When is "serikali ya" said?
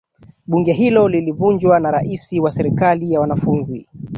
2.51-3.19